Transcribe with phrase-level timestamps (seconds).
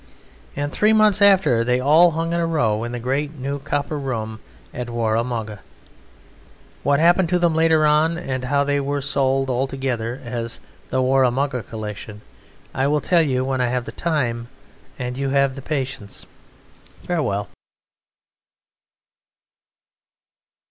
[0.55, 3.99] And three months after they all hung in a row in the great new copper
[3.99, 4.39] room
[4.73, 5.59] at Warra Mugga.
[6.81, 10.59] What happened to them later on, and how they were all sold together as
[10.89, 12.21] "the Warra Mugga Collection,"
[12.73, 14.47] I will tell you when I have the time
[14.97, 16.25] and you the patience.
[17.03, 17.49] Farewell.